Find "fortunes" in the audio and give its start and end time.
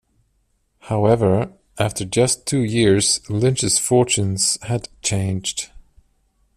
3.77-4.57